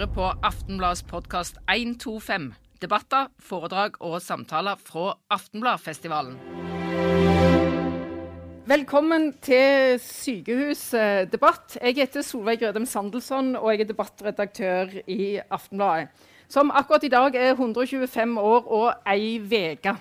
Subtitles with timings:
[0.00, 2.54] hører på Aftenbladets podkast 125.
[2.80, 6.38] Debatter, foredrag og samtaler fra Aftenbladfestivalen.
[8.70, 11.76] Velkommen til sykehusdebatt.
[11.82, 16.08] Jeg heter Solveig Grødem Sandelsson, og jeg er debattredaktør i Aftenbladet.
[16.48, 19.98] Som akkurat i dag er 125 år og ei uke.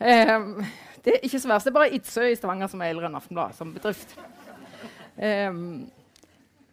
[0.00, 0.66] Um,
[1.04, 1.64] det er ikke så verst.
[1.64, 4.18] Det er bare Idsøe i Stavanger som er eldre enn Aftenbladet som bedrift.
[5.16, 5.88] Um,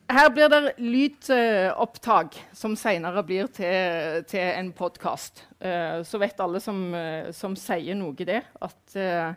[0.05, 5.41] her blir det lydopptak som senere blir til, til en podkast.
[5.58, 9.34] Uh, så vet alle som, uh, som, sier noe det, at uh,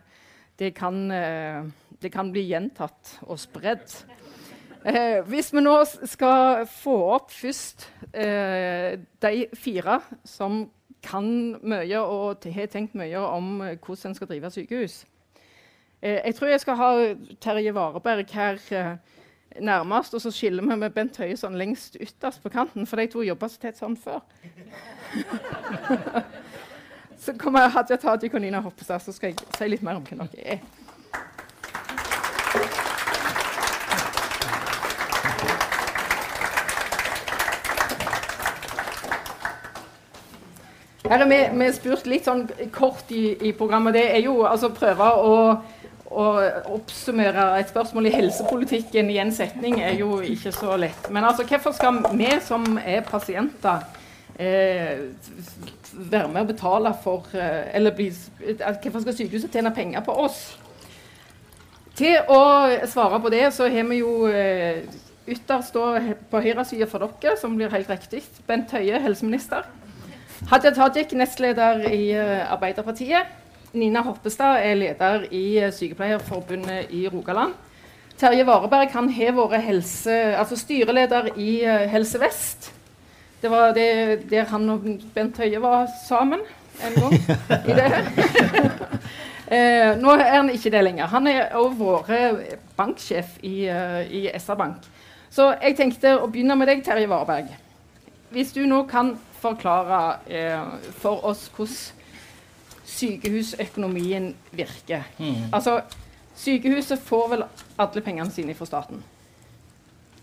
[0.61, 4.01] det, kan, det, kan, bli gjentatt og spredd.
[5.27, 5.75] hvis vi nå
[6.07, 10.65] skal få opp først de fire som
[11.03, 11.25] kan
[11.63, 15.05] mye og har tenkt mye om hvordan en skal drive sykehus.
[16.01, 16.91] jeg tror jeg skal ha
[17.39, 18.59] Terje Vareberg her
[19.57, 23.07] nærmest, og så skiller vi med Bent Høie sånn lengst ytterst på kanten, for de
[23.11, 24.21] to jobba så tett sånn før.
[27.23, 30.27] så kommer Hadia Tajik og Nina Hoppestad, så skal jeg si litt mer om hvem
[30.27, 30.61] dere er.
[41.09, 43.95] Her er vi, vi spurt litt sånn kort i, i programmet.
[43.97, 45.37] Det er jo altså prøve å
[46.19, 46.27] å
[46.75, 51.09] oppsummere et spørsmål i helsepolitikken i en setning er jo ikke så lett.
[51.13, 53.85] Men altså, hvorfor skal vi som er pasienter,
[54.35, 55.05] eh,
[55.93, 60.41] være med å betale for eh, Eller bli, hvorfor skal sykehuset tjene penger på oss?
[61.99, 62.41] Til å
[62.87, 64.85] svare på det, så har vi jo eh,
[65.29, 65.75] ytterst
[66.31, 69.67] på høyresida for dere, som blir helt riktig, Bent Høie, helseminister.
[70.47, 73.27] Hadia Tajik, nestleder i uh, Arbeiderpartiet.
[73.73, 77.53] Nina Hoppestad er leder i eh, Sykepleierforbundet i Rogaland.
[78.19, 82.71] Terje Vareberg han har vært helse, altså styreleder i uh, Helse Vest.
[83.39, 86.41] Det var det, der han og Bent Høie var sammen
[86.83, 87.13] en gang.
[87.69, 87.85] i det
[89.55, 91.13] eh, nå er han ikke det lenger.
[91.13, 94.89] Han er òg vært banksjef i, uh, i SR-Bank.
[95.29, 97.53] Så jeg tenkte å begynne med deg, Terje Vareberg.
[98.33, 100.17] Hvis du nå kan forklare
[100.99, 101.98] for oss hvordan
[102.99, 105.01] sykehusøkonomien virker.
[105.17, 105.35] Mm.
[105.53, 105.81] Altså,
[106.35, 107.43] sykehuset får vel
[107.79, 109.03] alle pengene sine fra staten.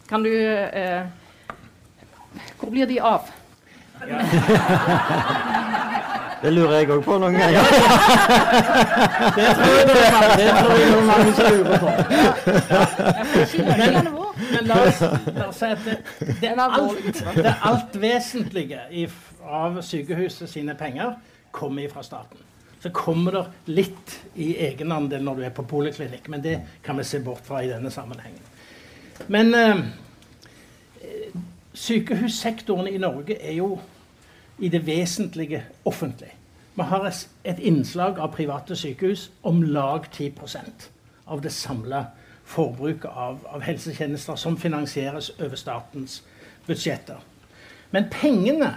[0.08, 1.02] Kan du eh,
[2.60, 3.20] Hvor blir de av?
[4.08, 4.18] Ja.
[6.42, 7.60] det lurer jeg òg på noen ganger.
[9.36, 11.88] det tror jeg er mange lurer på.
[13.56, 13.92] Men,
[14.52, 15.00] men la, oss,
[15.32, 15.96] la oss si at det,
[16.42, 18.80] det, er alt, det alt vesentlige
[19.46, 21.10] av sykehuset sine penger
[21.56, 22.38] kommer fra staten
[22.80, 26.28] så kommer det litt i egenandel når du er på poliklinikk.
[26.28, 28.42] Men det kan vi se bort fra i denne sammenhengen.
[29.32, 29.80] Men eh,
[31.74, 33.78] sykehussektoren i Norge er jo
[34.58, 36.32] i det vesentlige offentlig.
[36.76, 37.08] Vi har
[37.44, 40.90] et innslag av private sykehus om lag 10%
[41.26, 42.04] av det samla
[42.46, 46.20] forbruket av, av, helsetjenester som finansieres over statens
[46.66, 47.18] budsjetter.
[47.90, 48.76] Men pengene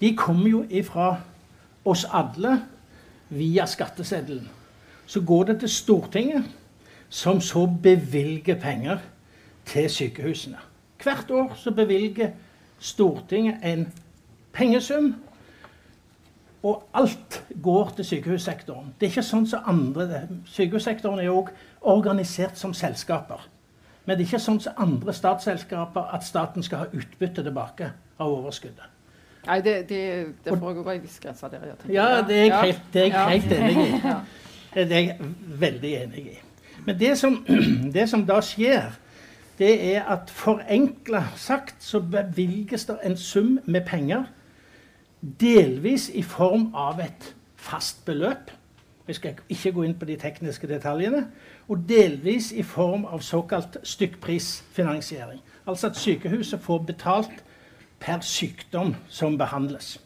[0.00, 1.16] de kommer jo ifra
[1.84, 2.60] oss alle
[3.30, 4.48] via skatteseddelen.
[5.06, 6.44] Så går det til Stortinget,
[7.08, 8.98] som så bevilger penger
[9.64, 10.58] til sykehusene.
[11.02, 12.30] Hvert år så bevilger
[12.78, 13.92] Stortinget en
[14.52, 15.14] pengesum,
[16.62, 18.94] og alt går til sykehussektoren.
[19.00, 23.46] Det er ikke sånn som andre Sykehussektoren er òg organisert som selskaper.
[24.04, 28.32] Men det er ikke sånn som andre statsselskaper at staten skal ha utbytte tilbake av
[28.32, 28.97] overskuddet.
[29.48, 30.00] Nei, det, det,
[30.44, 31.70] det foregår ei viss grense der.
[31.88, 34.02] Ja, det er jeg helt, det er jeg helt enig i.
[34.74, 35.16] Det er jeg
[35.58, 36.34] veldig enig i.
[36.86, 37.38] Men det som,
[37.96, 38.90] det som da skjer,
[39.58, 44.28] det er at forenkla sagt så bevilges det en sum med penger,
[45.40, 48.52] delvis i form av et fast beløp.
[49.06, 51.24] Vi skal ikke gå inn på de tekniske detaljene.
[51.68, 55.40] Og delvis i form av såkalt stykkprisfinansiering.
[55.66, 57.44] Altså at sykehuset får betalt
[58.00, 59.98] per sykdom som behandles.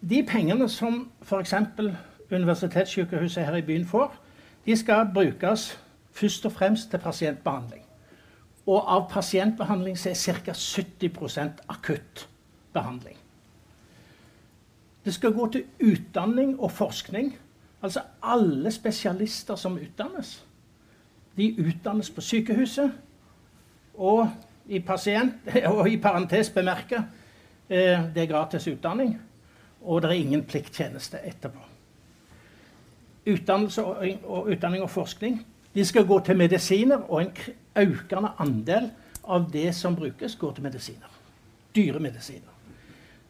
[0.00, 1.54] De pengene som f.eks.
[2.30, 4.14] Universitetssykehuset her i byen får,
[4.66, 5.78] de skal brukes
[6.12, 7.82] først og fremst til pasientbehandling.
[8.66, 10.52] Og av pasientbehandling så er ca.
[10.52, 12.28] 70 akutt
[12.72, 13.16] behandling.
[15.04, 17.38] Det skal gå til utdanning og forskning.
[17.82, 20.44] Altså alle spesialister som utdannes.
[21.36, 22.92] De utdannes på sykehuset.
[23.94, 24.30] Og
[24.70, 25.34] i pasient,
[25.72, 27.02] og i parentes bemerke
[27.68, 29.16] eh, det er gratis utdanning,
[29.82, 31.66] og det er ingen plikttjeneste etterpå.
[33.30, 35.40] Utdannelse og, og, utdanning og forskning
[35.74, 37.32] de skal gå til medisiner, og en
[37.78, 38.90] økende andel
[39.22, 41.18] av det som brukes, går til medisiner.
[41.76, 42.56] Dyre medisiner.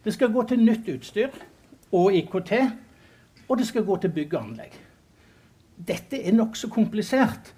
[0.04, 1.34] Det skal gå til nytt utstyr
[1.92, 2.52] og IKT,
[3.48, 4.78] og det skal gå til bygg og anlegg.
[5.76, 7.52] Dette er nokså komplisert,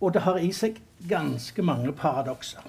[0.00, 0.78] og det har i seg
[1.10, 2.62] ganske mange paradokser.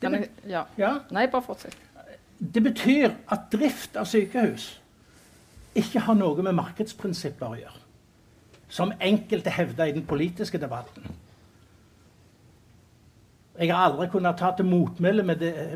[0.00, 0.64] Kan jeg, ja.
[0.78, 1.76] Ja, Nei, bare fortsett.
[2.38, 4.80] det betyr at drift av sykehus
[5.76, 7.82] ikke har noe med markedsprinsipper å gjøre,
[8.68, 11.04] som enkelte hevder i den politiske debatten.
[13.60, 15.22] Jeg har aldri kunnet ta til motmæle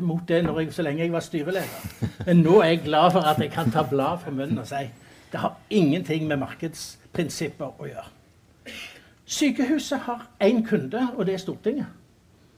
[0.01, 2.05] mot det når jeg, så lenge jeg var styreleder.
[2.25, 4.87] Men nå er jeg glad for at jeg kan ta blad fra munnen og si
[5.31, 8.07] det har ingenting med markedsprinsipper å gjøre.
[9.25, 11.85] Sykehuset har én kunde, og det er Stortinget.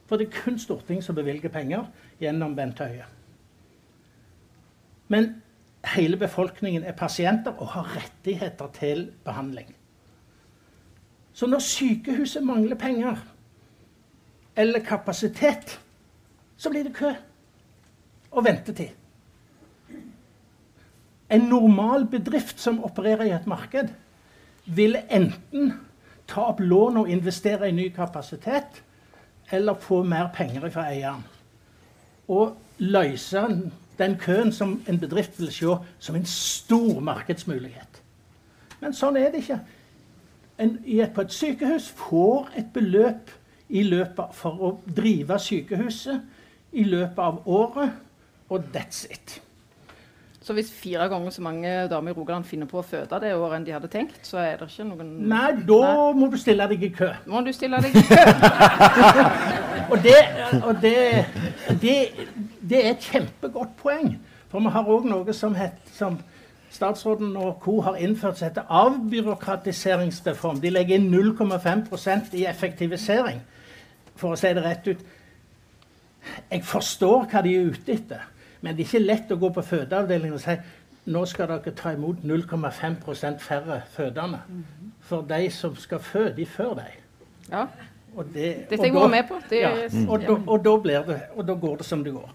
[0.08, 1.88] For det er kun Stortinget som bevilger penger
[2.20, 3.06] gjennom Bent Høie.
[5.08, 5.30] Men
[5.96, 9.76] hele befolkningen er pasienter og har rettigheter til behandling.
[11.34, 13.20] Så når sykehuset mangler penger
[14.58, 15.80] eller kapasitet,
[16.58, 17.12] så blir det kø
[18.32, 18.90] og ventetid.
[21.30, 23.92] En normal bedrift som opererer i et marked,
[24.66, 25.74] vil enten
[26.28, 28.84] ta opp lån og investere i ny kapasitet,
[29.52, 31.24] eller få mer penger fra eieren.
[32.28, 33.48] Og løse
[33.98, 38.02] den køen som en bedrift vil se som en stor markedsmulighet.
[38.80, 39.60] Men sånn er det ikke.
[40.60, 40.78] En,
[41.14, 43.32] på et sykehus får et beløp
[43.70, 46.22] løpet for å drive sykehuset
[46.78, 47.92] i løpet av året,
[48.50, 49.42] og that's it.
[50.48, 53.58] Så hvis fire ganger så mange damer i Rogaland finner på å føde det året
[53.58, 56.86] enn de hadde tenkt, så er det ikke noen Nei, da må du stille deg
[56.88, 57.10] i kø.
[57.28, 58.22] Må du stille deg i kø?
[59.92, 60.16] Og det,
[60.68, 61.26] og det,
[61.82, 61.98] det,
[62.60, 64.18] det er et kjempegodt poeng.
[64.52, 66.18] For vi har òg noe som, het, som
[66.76, 67.78] statsråden og co.
[67.86, 70.60] har innført som heter avbyråkratiseringsreform.
[70.64, 73.40] De legger inn 0,5% i effektivisering,
[74.16, 75.06] for å si det rett ut.
[76.52, 78.28] Jeg forstår hva de er ute etter,
[78.62, 80.56] men det er ikke lett å gå på fødeavdelingen og si
[81.08, 84.42] nå skal dere ta imot 0,5% færre fødende.
[85.08, 86.98] For de som skal føde, de før deg.
[87.52, 87.68] Ja,
[88.18, 89.36] Og det, Dette jeg var med på.
[89.50, 89.72] Det, ja,
[90.10, 92.32] og, da, og, da blir det, og da går det som det går.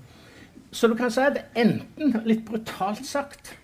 [0.73, 3.59] Så du kan si at enten, litt brutalt sagt,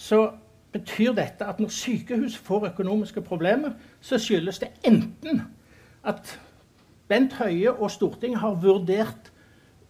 [0.00, 0.30] så
[0.72, 5.42] betyr dette at når sykehus får økonomiske problemer, så skyldes det enten
[6.04, 6.38] at
[7.10, 9.29] Bent Høie og Stortinget har vurdert,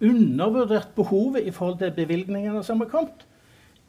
[0.01, 3.27] undervurdert behovet i forhold til bevilgningene som har kommet,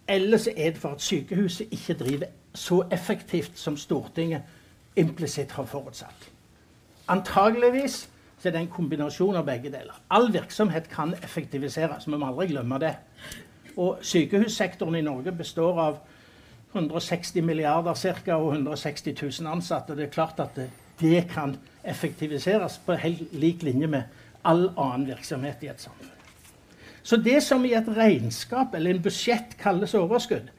[0.08, 4.42] eller så er det for at sykehuset ikke driver så effektivt som Stortinget
[4.96, 6.30] implisitt har forutsatt.
[7.08, 8.10] Antageligvis
[8.40, 9.96] så er det en kombinasjon av begge deler.
[10.10, 12.96] All virksomhet kan effektiviseres, vi må aldri glemme det.
[13.78, 16.00] Og sykehussektoren i Norge består av
[16.74, 19.96] 160 milliarder cirka, og 160 000 ansatte.
[19.96, 20.70] Det er klart at det,
[21.00, 24.04] det kan effektiviseres på helt lik linje med
[24.48, 26.18] all annen virksomhet i et samfunn.
[27.04, 30.52] Så det som i et regnskap eller en budsjett kalles overskudd,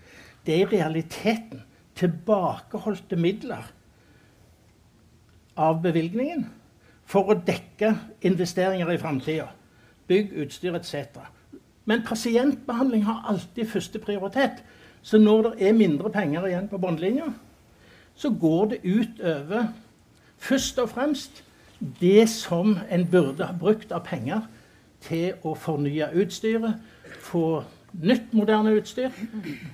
[0.47, 1.63] det er i realiteten
[1.99, 3.69] tilbakeholdte midler
[5.61, 6.49] av bevilgningen
[7.07, 7.93] for å dekke
[8.27, 9.51] investeringer i framtida.
[10.09, 11.21] Bygg, utstyr etc.
[11.85, 14.63] Men pasientbehandling har alltid første prioritet.
[15.03, 17.33] Så når det er mindre penger igjen på båndlinja,
[18.15, 19.73] så går det ut over
[20.43, 21.43] først og fremst
[22.01, 24.47] det som en burde ha brukt av penger
[25.03, 26.79] til å fornye utstyret,
[27.23, 27.63] få
[28.03, 29.11] nytt, moderne utstyr,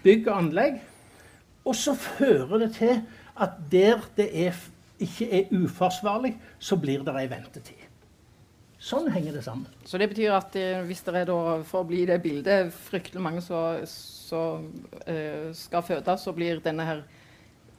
[0.04, 0.78] bygg og anlegg.
[1.68, 3.02] Og så fører det til
[3.38, 4.56] at der det er,
[4.98, 7.84] ikke er uforsvarlig, så blir det ei ventetid.
[8.78, 9.66] Sånn henger det sammen.
[9.84, 13.22] Så det betyr at eh, hvis det er da, for å bli det bildet, fryktelig
[13.22, 14.68] mange som
[15.02, 17.02] eh, skal fødes, så blir denne her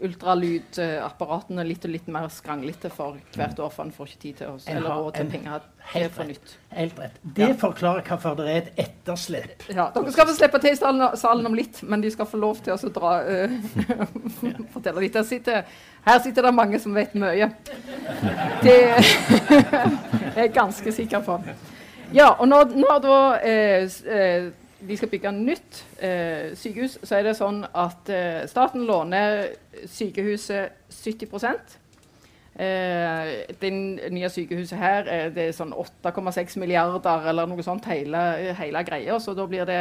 [0.02, 4.48] ultralydapparatene litt og litt mer skranglete for hvert år, for en får ikke tid til
[4.54, 6.30] å eller råd til penger til helt for rett.
[6.30, 6.54] nytt.
[6.78, 7.18] Helt rett.
[7.24, 7.54] Det Ja.
[7.60, 9.64] forklarer hvorfor det er et etterslep.
[9.76, 12.38] Ja, dere skal få slippe til i salen, salen om litt, men de skal få
[12.40, 13.50] lov til å dra uh,
[14.74, 15.16] Fortelle litt.
[15.16, 15.64] Her sitter,
[16.06, 17.52] her sitter det mange som vet mye.
[18.64, 18.78] Det
[20.36, 21.40] er jeg ganske sikker på.
[22.14, 24.48] Ja, og når, når da eh, eh,
[24.88, 29.50] de skal bygge nytt eh, sykehus, så er det sånn at eh, staten låner
[29.86, 31.30] sykehuset 70
[32.60, 33.30] Eh,
[33.62, 33.70] det
[34.12, 38.20] nye sykehuset her er det sånn 8,6 milliarder eller noe sånt hele,
[38.58, 39.16] hele greia.
[39.24, 39.78] Så da blir det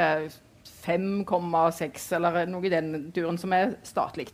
[0.85, 4.29] 5,6 eller noe i den duren som er statlig.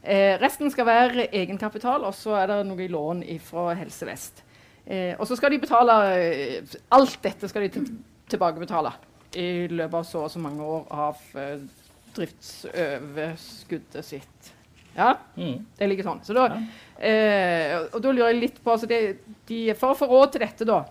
[0.00, 4.40] Eh, resten skal være egenkapital, og så er det noe i lån fra Helse Vest.
[4.86, 7.92] Eh, og så skal de betale eh, Alt dette skal de til-
[8.28, 8.90] tilbakebetale
[9.36, 11.58] i løpet av så og så mange år av eh,
[12.16, 14.52] driftsoverskuddet sitt.
[14.96, 15.66] Ja, Mm.
[15.78, 16.20] det ligger sånn.
[16.24, 16.44] Så da,
[17.00, 20.40] eh, og da lurer jeg litt på altså det, de, For å få råd til
[20.40, 20.84] dette, da,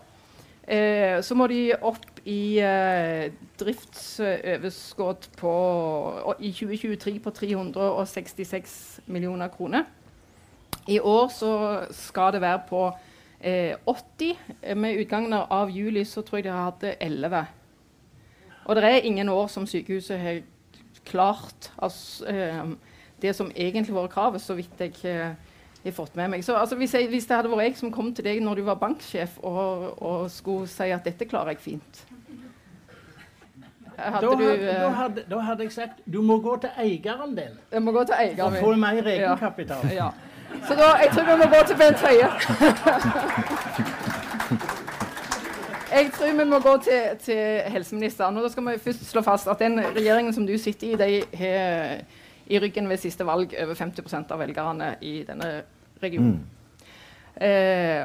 [0.66, 5.50] Eh, så må de opp i eh, driftsoverskudd på
[6.40, 9.84] i 2023 på 366 millioner kroner.
[10.88, 11.50] I år så
[11.92, 12.80] skal det være på
[13.42, 14.38] eh, 80.
[14.74, 17.44] Med utgangen av juli så tror jeg de hadde 11.
[18.64, 20.40] Og det er ingen år som sykehuset har
[21.04, 22.64] klart altså, eh,
[23.22, 25.34] det som egentlig var kravet, så vidt jeg eh,
[25.84, 26.44] har fått med meg.
[26.44, 28.64] Så altså, hvis, jeg, hvis, det hadde vært jeg som kom til deg når du
[28.64, 32.04] var banksjef og, og skulle si at dette klarer jeg fint
[33.94, 37.36] hadde da, du, hadde, da, hadde, da, hadde, jeg sagt du må gå til eieren
[37.36, 39.86] din jeg må gå til eieren og få mer egenkapital.
[39.86, 39.94] Ja.
[39.94, 40.10] Ja.
[40.68, 43.90] Så da, jeg tror vi må gå til Bent Høie.
[45.94, 48.36] jeg tror vi må gå til, til, helseministeren.
[48.36, 51.38] Og da skal vi først slå fast at den regjeringen som du sitter i, de
[51.38, 52.04] har
[52.46, 55.62] i ryggen ved siste valg over 50% av velgerne i denne
[56.02, 56.42] regionen.
[56.42, 57.46] Mm.
[57.46, 58.04] Eh,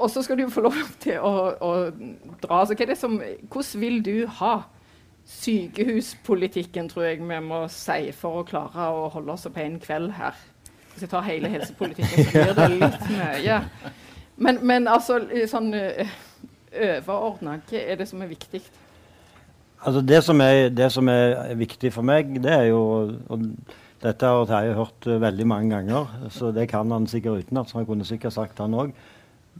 [0.00, 1.72] og så skal du få lov til å, å
[2.42, 2.64] dra.
[2.66, 4.54] Så hva som, hvordan vil du ha
[5.30, 10.14] sykehuspolitikken, tror jeg vi må si, for å klare å holde oss på en kveld
[10.18, 10.38] her?
[10.94, 13.60] Hvis jeg tar hele helsepolitikken, så blir det litt mye.
[14.40, 16.08] Men, men altså sånn eh,
[16.70, 18.62] overordna, hva er det som er viktig?
[19.80, 22.82] Altså det som, er, det som er viktig for meg, det er jo
[23.32, 23.46] og
[24.00, 27.72] Dette har Terje hørt uh, veldig mange ganger, så det kan han sikkert utenat.
[27.76, 28.94] Han kunne sikkert sagt han òg.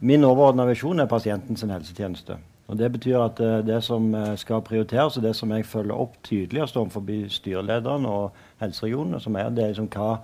[0.01, 2.39] Min overordna visjon er pasientens helsetjeneste.
[2.67, 5.93] Og Det betyr at uh, det som uh, skal prioriteres, og det som jeg følger
[5.93, 10.17] opp tydeligst overfor styrelederen og helseregionene, som er det liksom, hva,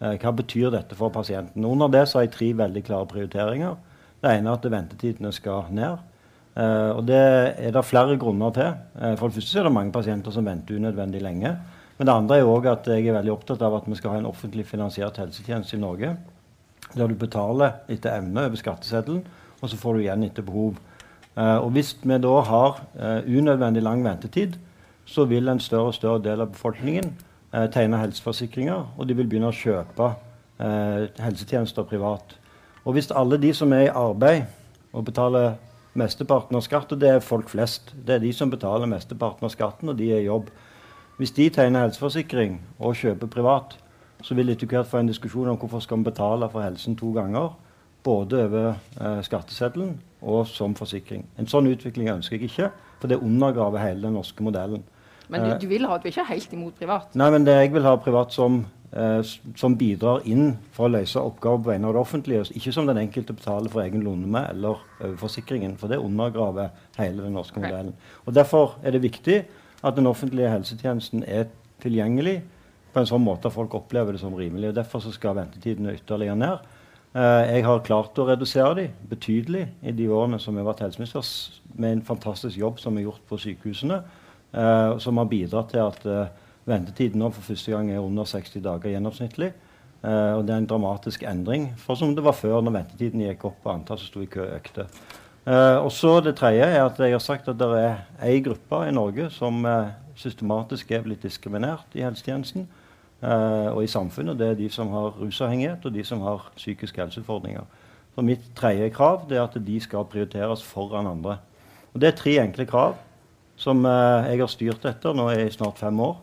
[0.00, 1.64] hva betyr dette for pasienten.
[1.64, 3.78] Under det så har jeg tre veldig klare prioriteringer.
[4.20, 6.09] Det ene er at ventetidene skal ned.
[6.56, 8.74] Uh, og Det er det flere grunner til.
[8.98, 11.56] Uh, for det første er det mange pasienter som venter unødvendig lenge.
[11.98, 14.18] Men det andre er også at jeg er veldig opptatt av at vi skal ha
[14.18, 16.16] en offentlig finansiert helsetjeneste i Norge.
[16.96, 19.22] Der du betaler etter evne over skatteseddelen,
[19.60, 20.74] og så får du igjen etter behov.
[21.36, 22.82] Uh, og Hvis vi da har
[23.28, 24.58] unødvendig lang ventetid,
[25.06, 27.14] så vil en større og større del av befolkningen
[27.72, 30.12] tegne helseforsikringer, og de vil begynne å kjøpe
[31.18, 32.36] helsetjenester privat.
[32.84, 34.44] Og Hvis alle de som er i arbeid
[34.92, 35.56] og betaler
[35.98, 37.94] mesteparten av skatt, og det er folk flest.
[37.94, 40.50] Det er de som betaler mesteparten av skatten, og de er i jobb.
[41.18, 43.74] Hvis de tegner helseforsikring og kjøper privat,
[44.22, 47.12] så vil etter hvert få en diskusjon om hvorfor skal vi betale for helsen to
[47.16, 47.50] ganger.
[48.04, 51.26] Både over eh, skatteseddelen og som forsikring.
[51.36, 52.70] En sånn utvikling ønsker jeg ikke,
[53.00, 54.84] for det undergraver hele den norske modellen.
[55.30, 57.16] Men du, du vil ha, du er ikke helt imot privat?
[57.18, 59.20] Nei, men det jeg vil ha privat som eh,
[59.60, 62.48] som bidrar inn for å løse oppgaver på vegne av det offentlige.
[62.58, 64.82] Ikke som den enkelte betaler for egen lomme eller
[65.20, 67.94] forsikringen, for det undergraver hele den norske modellen.
[68.26, 69.42] Og Derfor er det viktig
[69.86, 71.48] at den offentlige helsetjenesten er
[71.80, 72.40] tilgjengelig
[72.90, 74.72] på en sånn måte at folk opplever det som rimelig.
[74.72, 76.66] og Derfor skal ventetidene ytterligere ned.
[77.14, 80.84] Eh, jeg har klart å redusere dem betydelig i de årene som jeg har vært
[80.86, 85.82] helseminister, med en fantastisk jobb som er gjort på sykehusene, eh, som har bidratt til
[85.84, 86.30] at eh,
[86.68, 89.52] Ventetiden nå for første gang er under 60 dager gjennomsnittlig.
[90.00, 93.44] Uh, og Det er en dramatisk endring fra som det var før, når ventetiden gikk
[93.50, 94.86] opp og antall som sto i kø, økte.
[95.46, 98.84] Uh, og så Det tredje er at jeg har sagt at det er ei gruppe
[98.86, 102.68] i Norge som uh, systematisk er blitt diskriminert i helsetjenesten
[103.20, 104.38] og i samfunnet.
[104.38, 107.66] Det er de som har rusavhengighet, og de som har psykiske helseutfordringer.
[108.14, 111.36] Så Mitt tredje krav er at de skal prioriteres foran andre.
[111.92, 112.96] Og Det er tre enkle krav
[113.60, 116.16] som jeg har styrt etter nå i snart fem år.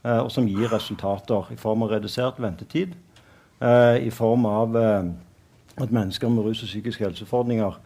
[0.00, 2.94] Eh, og som gir resultater i form av redusert ventetid,
[3.60, 5.10] eh, i form av eh,
[5.76, 7.78] at mennesker med rus- og psykiske helseutfordringer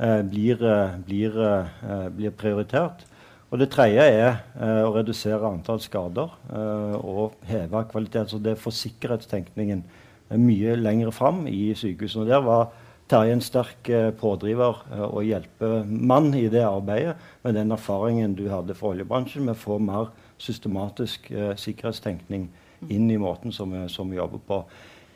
[0.00, 0.62] blir,
[1.04, 1.34] blir,
[2.16, 3.02] blir, prioritert.
[3.50, 8.30] Og det tredje er eh, å redusere antall skader eh, og heve kvalitet.
[8.30, 9.82] Så det får sikkerhetstenkningen
[10.38, 12.28] mye lenger fram i sykehusene.
[12.30, 12.70] Der var
[13.10, 18.76] Terje en sterk eh, pådriver og hjelpemann i det arbeidet, med den erfaringen du hadde
[18.78, 22.46] fra oljebransjen med å få mer systematisk eh, sikkerhetstenkning
[22.88, 24.60] inn i måten som vi, som vi, jobber på.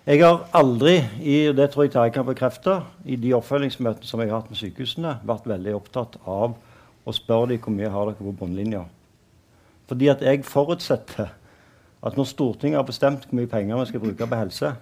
[0.04, 4.32] Jeg har aldri, i, det tror jeg Terje kan bekrefte, i de oppfølgingsmøtene som jeg
[4.32, 6.58] har hatt med sykehusene, vært veldig opptatt av
[7.04, 8.82] å spørre dem hvor mye har dere på bunnlinja.
[9.88, 11.30] Fordi at jeg forutsetter
[12.04, 14.74] at når Stortinget har bestemt hvor mye penger vi skal bruke på helse,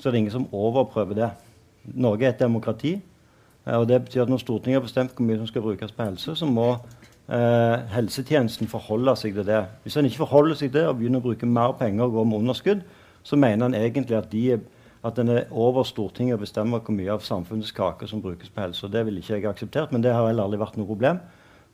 [0.00, 1.30] så er det ingen som overprøver det.
[1.84, 3.00] Norge er et demokrati.
[3.66, 6.06] Eh, og det betyr at når Stortinget har bestemt hvor mye som skal brukes på
[6.06, 9.64] helse, så må eh, helsetjenesten forholde seg til det.
[9.82, 12.26] Hvis en ikke forholder seg til det og begynner å bruke mer penger og gå
[12.28, 12.84] med underskudd,
[13.22, 14.60] så mener en egentlig at, de,
[15.04, 18.64] at en er over Stortinget og bestemmer hvor mye av samfunnets kake som brukes på
[18.64, 18.86] helse.
[18.86, 21.20] Og Det ville ikke jeg akseptert, men det har heller aldri vært noe problem.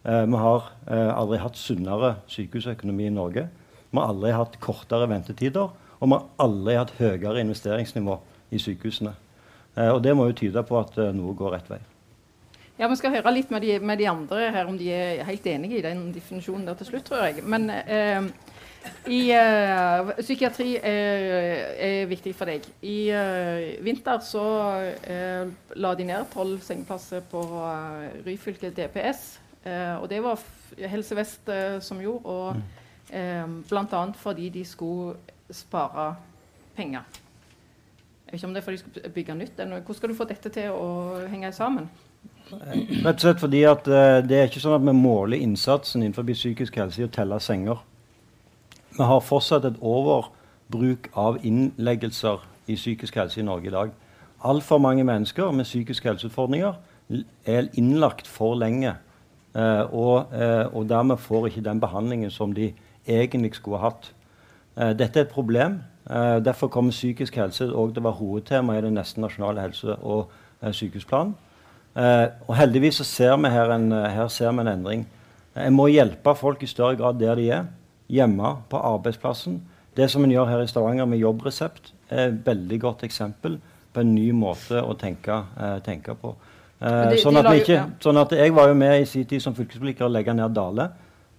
[0.06, 3.48] Eh, vi har eh, aldri hatt sunnere sykehusøkonomi i Norge.
[3.90, 5.70] Vi har aldri hatt kortere ventetider,
[6.00, 8.18] og vi har aldri hatt høyere investeringsnivå
[8.54, 9.14] i sykehusene.
[9.76, 11.80] Eh, og Det må jo tyde på at eh, noe går rett vei.
[12.76, 15.46] Ja, Vi skal høre litt med de, med de, andre her om de er helt
[15.48, 17.44] enige i den definisjonen der til slutt, tror jeg.
[17.44, 18.28] Men eh,
[19.08, 21.24] i, eh, psykiatri er,
[21.80, 22.68] er, viktig for deg.
[22.84, 24.44] I eh, vinter så
[24.92, 27.42] uh, la de ned tolv sengeplasser på
[28.26, 29.38] Ryfylke DPS.
[30.00, 30.38] og det var
[30.78, 31.48] Helse Vest
[31.82, 32.56] som gjorde, og
[33.10, 34.12] eh, bl.a.
[34.14, 35.16] fordi de skulle
[35.50, 36.14] spare
[36.76, 37.02] penger.
[38.26, 39.56] Jeg vet ikke om det er fordi de skal bygge nytt.
[39.56, 40.88] Hvordan skal du få dette til å
[41.30, 41.86] henge sammen?
[42.50, 46.26] Rett og slett fordi at uh, Det er ikke sånn at vi måler innsatsen innenfor
[46.32, 47.80] psykisk helse i å telle senger.
[48.96, 53.94] Vi har fortsatt et overbruk av innleggelser i psykisk helse i Norge i dag.
[54.46, 56.78] Altfor mange mennesker med psykiske helseutfordringer
[57.46, 58.96] er innlagt for lenge.
[59.54, 62.72] Uh, og, uh, og, dermed får ikke den behandlingen som de
[63.06, 64.10] egentlig skulle ha hatt.
[64.98, 65.78] dette er et problem.
[66.06, 70.30] Derfor kommer psykisk helse til å være hovedtema i den neste nasjonale helse- og
[70.62, 71.34] sykehusplanen.
[71.96, 75.06] Eh, og heldigvis så ser vi her en, eh, her ser vi en endring.
[75.56, 77.64] En må hjelpe folk i større grad der de er.
[78.08, 79.60] Hjemme, på arbeidsplassen.
[79.96, 83.58] Det som en gjør her i Stavanger med jobbresept, er et veldig godt eksempel
[83.92, 86.34] på en ny måte å tenke, eh, tenke på.
[86.82, 89.54] Eh, de, sånn, at ikke, sånn, at Jeg var jo med i sin tid som
[89.54, 90.90] fylkespolitiker å legge ned Dale.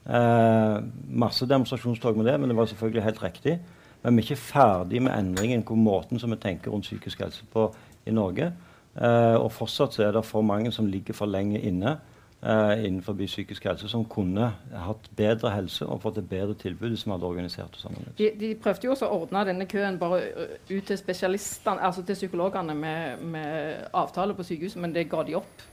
[0.10, 3.60] Eh, masse demonstrasjonstog med det, men det var selvfølgelig helt riktig.
[4.08, 7.44] Men vi er ikke ferdig med endringen på måten som vi tenker rundt psykisk helse
[7.52, 7.68] på
[8.08, 8.54] i Norge.
[8.96, 11.98] Eh, og fortsatt er det for mange som ligger for lenge inne
[12.42, 17.04] eh, innenfor psykisk helse, som kunne hatt bedre helse og fått et bedre tilbud hvis
[17.06, 18.08] vi hadde organisert det sammen.
[18.18, 20.22] De, de, prøvde jo også å ordne denne køen bare
[20.70, 25.36] ut til spesialistene, altså til psykologene med, med avtale på sykehuset, men det ga de
[25.38, 25.68] opp.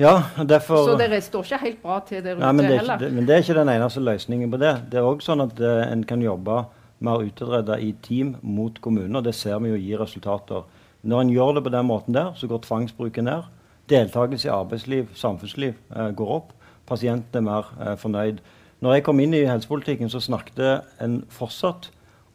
[0.00, 2.98] Ja, derfor, så det står ikke helt bra til der ute heller.
[2.98, 4.70] Det, men det er ikke den eneste løsningen på det.
[4.92, 6.62] Det er òg sånn at uh, en kan jobbe
[7.02, 9.24] med å utrede i team mot kommuner.
[9.24, 10.64] Det ser vi jo gir resultater.
[11.02, 13.48] Når en gjør det på den måten der, så går tvangsbruken ned.
[13.90, 16.52] Deltakelse i arbeidsliv, samfunnsliv eh, går opp.
[16.86, 18.38] Pasienten er mer eh, fornøyd.
[18.82, 20.62] Når jeg kom inn i helsepolitikken, så snakket
[21.02, 21.90] en fortsatt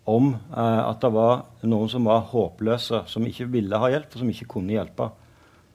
[0.08, 4.22] om eh, at det var noen som var håpløse, som ikke ville ha hjelp, og
[4.22, 5.10] som ikke kunne hjelpe.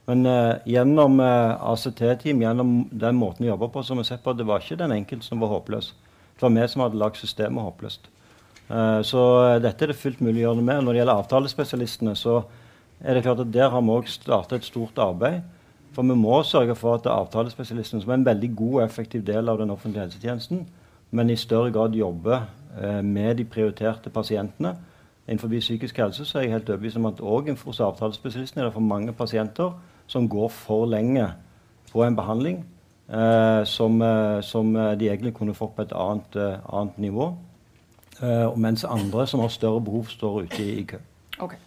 [0.09, 4.25] Men eh, gjennom eh, ACT-team, gjennom den måten vi jobber på, så har vi sett
[4.25, 5.93] på at det var ikke den enkelte som var håpløs.
[6.35, 8.09] Det var vi som hadde lagd systemet håpløst.
[8.73, 9.23] Eh, så
[9.61, 10.85] dette er det fullt mulig å gjøre noe med.
[10.85, 12.39] Når det gjelder avtalespesialistene, så
[13.03, 15.43] er det klart at der har vi òg startet et stort arbeid.
[15.93, 19.49] For vi må sørge for at avtalespesialistene, som er en veldig god og effektiv del
[19.53, 20.65] av den offentlige helsetjenesten,
[21.13, 22.47] men i større grad jobber
[22.81, 24.77] eh, med de prioriterte pasientene.
[25.29, 28.77] Innenfor psykisk helse så er jeg helt overbevist om at òg hos avtalespesialistene er det
[28.79, 29.75] for mange pasienter
[30.11, 31.29] som går for lenge
[31.93, 32.63] på en behandling
[33.13, 36.41] eh, som, eh, som, de egentlig kunne fått på et annet,
[36.73, 37.35] annet nivå.
[38.20, 40.98] Eh, mens andre som har større behov, står ute i, i kø.
[41.38, 41.59] Okay.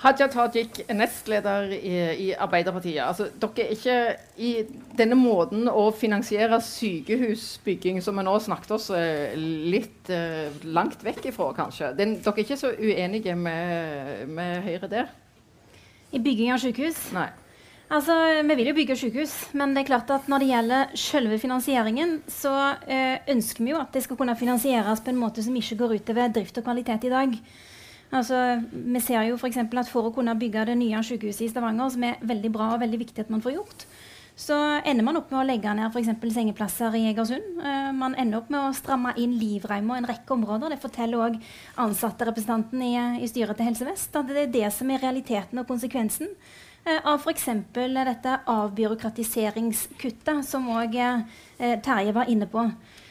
[0.00, 3.02] Hadia Tajik, nestleder i, i Arbeiderpartiet.
[3.04, 3.96] Altså, dere er ikke
[4.40, 4.52] I
[4.96, 11.28] denne måten å finansiere sykehusbygging som vi nå snakket oss uh, litt uh, langt vekk
[11.34, 11.92] ifra, kanskje.
[11.98, 15.12] Den, dere er ikke så uenige med, med, Høyre der?
[16.16, 17.10] I bygging av sykehus?
[17.12, 17.28] Nei.
[17.90, 18.14] Altså,
[18.46, 22.20] Vi vil jo bygge sykehus, men det er klart at når det gjelder selve finansieringen,
[22.30, 22.52] så
[22.86, 25.96] eh, ønsker vi jo at det skal kunne finansieres på en måte som ikke går
[25.98, 27.34] utover drift og kvalitet i dag.
[28.12, 29.58] Altså, vi ser jo f.eks.
[29.64, 32.80] at for å kunne bygge det nye sykehuset i Stavanger, som er veldig bra og
[32.84, 33.84] veldig viktig at man får gjort,
[34.38, 36.14] så ender man opp med å legge ned f.eks.
[36.38, 37.58] sengeplasser i Egersund.
[37.58, 40.76] Eh, man ender opp med å stramme inn livreima en rekke områder.
[40.76, 41.42] Det forteller òg
[41.82, 45.66] ansatterepresentanten i, i styret til Helse Vest at det er det som er realiteten og
[45.74, 46.30] konsekvensen
[47.04, 47.44] av f.eks.
[47.74, 51.22] dette avbyråkratiseringskuttet, som òg uh,
[51.84, 52.64] Terje var inne på.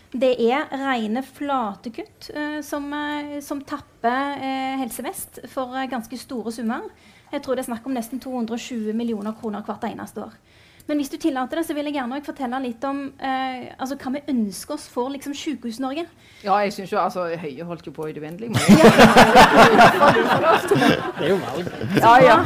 [0.10, 5.86] Det er rene flate kutt eh, som, eh, som, tapper eh, Helse Vest for eh,
[5.90, 6.88] ganske store summer.
[7.30, 10.34] Jeg tror det er snakk om nesten 220 millioner kroner hvert eneste år.
[10.90, 14.16] Men hvis du tillater det, så vil jeg gjerne fortelle litt om eh, altså, hva
[14.16, 16.08] vi ønsker oss for liksom, Sykehus-Norge.
[16.42, 18.58] Ja, jeg syns jo altså Høie holdt jo på i det uendelige.
[20.74, 21.70] det er jo valg.
[22.02, 22.38] Ja, ja.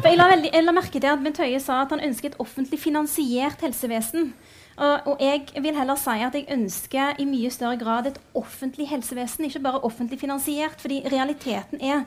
[0.00, 2.32] For jeg la, veldig, jeg la merke til at Bent Høie sa at han ønsker
[2.32, 4.32] et offentlig finansiert helsevesen.
[4.74, 8.88] Og, og, jeg vil heller si at jeg ønsker i mye større grad et offentlig
[8.90, 10.80] helsevesen, ikke bare offentlig finansiert.
[10.80, 12.02] fordi realiteten er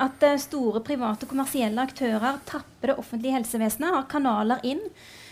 [0.00, 4.82] at uh, store private kommersielle aktører tapper det offentlige helsevesenet, har kanaler inn.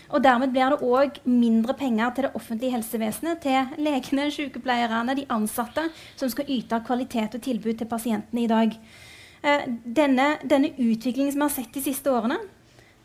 [0.09, 5.27] Og dermed blir det òg mindre penger til det offentlige helsevesenet, til legene, sykepleierne, de
[5.29, 5.85] ansatte,
[6.17, 8.73] som skal yte kvalitet og tilbud til pasientene i dag.
[9.39, 12.39] Uh, denne, denne utviklingen som vi har sett de siste årene,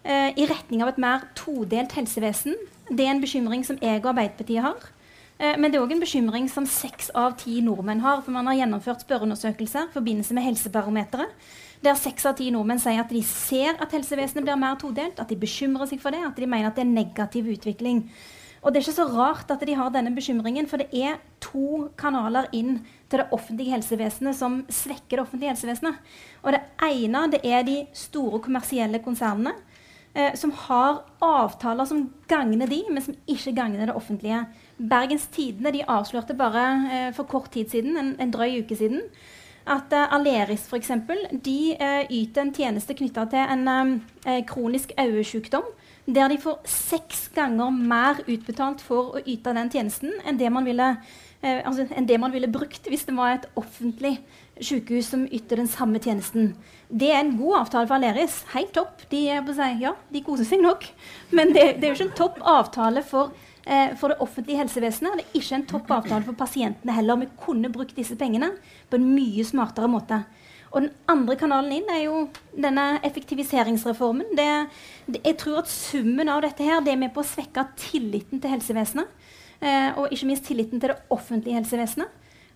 [0.09, 2.57] uh, i retning av et mer todelt helsevesen,
[2.88, 4.90] det er en bekymring som jeg og Arbeiderpartiet har.
[5.38, 8.23] Eh, men det er òg en bekymring som seks av ti nordmenn har.
[8.23, 11.47] For man har gjennomført spørreundersøkelser i forbindelse med Helsebarometeret.
[11.85, 15.31] Der seks av ti nordmenn sier at de ser at helsevesenet blir mer todelt, at
[15.31, 18.07] de bekymrer seg for det, at de mener at det er negativ utvikling.
[18.64, 21.90] Og det er ikke så rart at de har denne bekymringen, for det er to
[22.01, 22.79] kanaler inn
[23.12, 26.01] til det offentlige helsevesenet som svekker det offentlige helsevesenet.
[26.42, 29.53] Og det ene det er de store kommersielle konsernene.
[30.14, 34.44] Eh, som har avtaler som gagner de, men som ikke gagner det offentlige.
[34.79, 39.03] Bergens Tidende de avslørte bare eh, for kort tid siden, en, en drøy uke siden,
[39.64, 40.92] at uh, Aleris f.eks.
[41.33, 43.94] de uh, yter en tjeneste knytta til en um,
[44.48, 45.66] kronisk øyesykdom,
[46.07, 50.66] der de får seks ganger mer utbetalt for å yte den tjenesten enn det man
[50.68, 50.90] ville,
[51.40, 54.18] altså, enn det man ville brukt hvis det var et offentlig
[54.61, 56.53] sykehus som yter den samme tjenesten.
[56.92, 58.42] Det er en god avtale for Aleris.
[58.53, 59.07] Helt topp.
[59.11, 60.85] De, si, ja, de koser seg nok.
[61.33, 63.33] Men det, det er jo ikke en topp avtale for
[63.66, 65.18] eh, for det offentlige helsevesenet.
[65.18, 67.20] Det er ikke en topp avtale for pasientene heller.
[67.22, 68.53] Vi kunne brukt disse pengene
[68.90, 70.22] på en mye smartere måte.
[70.74, 74.33] Og den andre kanalen inn er jo denne effektiviseringsreformen.
[74.35, 74.48] Det,
[75.07, 78.42] det, jeg tror at summen av dette her, det er med på å svekke tilliten
[78.42, 79.12] til helsevesenet.
[79.62, 82.11] Eh, og ikke minst tilliten til det offentlige helsevesenet.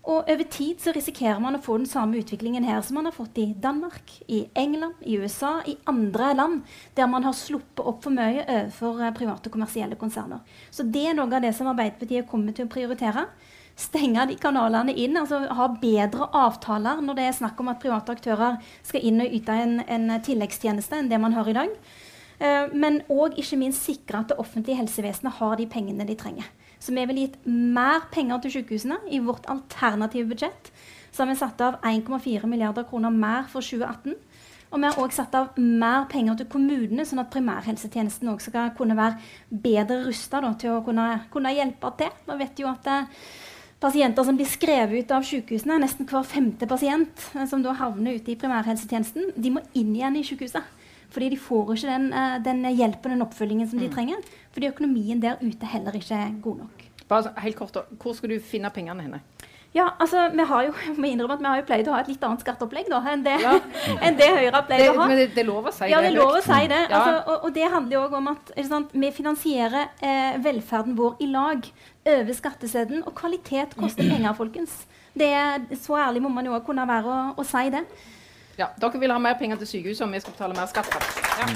[0.08, 3.16] Og over tid så risikerer man å få den samme utviklingen her som man har
[3.16, 6.62] fått i Danmark, i England, i USA, i andre land
[6.96, 10.40] der man har sluppet opp for mye overfor eh, private kommersielle konserner.
[10.72, 13.26] Så det er noe av det som Arbeiderpartiet kommer til å prioritere.
[13.78, 18.16] Stenge de kanalene inn, altså ha bedre avtaler når det er snakk om at private
[18.16, 21.76] aktører skal inn og yte en, en tilleggstjeneste enn det man har i dag.
[22.38, 26.46] Uh, men òg ikke minst sikre at det offentlige helsevesenet har de pengene de trenger.
[26.78, 30.70] Så vi ville gitt mer penger til sykehusene i vårt alternative budsjett.
[31.10, 34.14] Så har vi satt av 1,4 milliarder kroner mer for 2018.
[34.68, 38.74] Og vi har òg satt av mer penger til kommunene, sånn at primærhelsetjenesten også skal
[38.76, 39.16] kunne være
[39.48, 42.12] bedre rusta til å kunne, kunne, hjelpe til.
[42.26, 43.08] Da vet jo at eh,
[43.80, 48.20] pasienter som blir skrevet ut av sykehusene, nesten hver femte pasient eh, som da havner
[48.20, 50.76] ute i primærhelsetjenesten, de må inn igjen i sykehuset.
[51.10, 53.94] Fordi de får ikke den, eh, den hjelpen og den oppfølgingen som de mm.
[53.94, 54.30] trenger.
[54.52, 56.84] Fordi økonomien der ute heller ikke er god nok.
[57.08, 59.20] Bare helt kort, Hvor skal du finne pengene henne?
[59.74, 62.10] Ja, altså, Vi har jo vi innrømmer at vi har jo pleid å ha et
[62.10, 63.54] litt annet skatteopplegg da, enn det, ja.
[64.04, 65.08] enn det Høyre har pleid å ha.
[65.10, 65.94] Men det, det, lover å si ja, det?
[65.94, 66.82] Ja, det lover lov å si det.
[66.88, 71.24] Altså, og, og, det handler jo òg om at sant, vi finansierer eh, velferden vår
[71.24, 71.72] i lag
[72.08, 73.04] over skatteseddelen.
[73.08, 74.80] Og kvalitet koster penger, folkens.
[75.18, 77.84] Det er, så ærlig må man jo kunne være å, å si det.
[78.58, 80.86] Ja, Dere vil ha mer penger til sykehuset, og vi skal betale mer skatt.
[81.38, 81.46] Ja.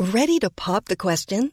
[0.00, 1.52] Ready to pop the question?